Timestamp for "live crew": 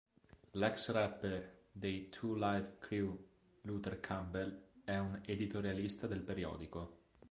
2.33-3.15